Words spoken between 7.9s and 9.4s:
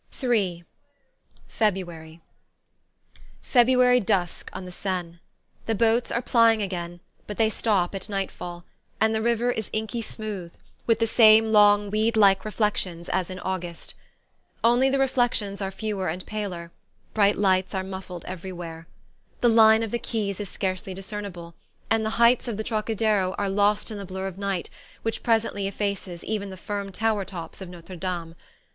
at nightfall, and the